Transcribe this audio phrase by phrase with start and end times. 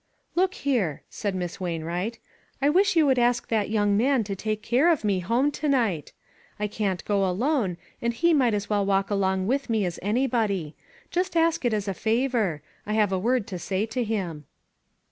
[0.35, 2.17] "Look here," said Miss Wainwright,"
[2.59, 5.69] I wish you would ask that young man to take care of me home to
[5.69, 6.11] night.
[6.59, 10.75] I can't go alone, and he might as well walk along with me as anybody.
[11.11, 12.63] Just ask it as a favor.
[12.87, 14.45] I have a word to say to him."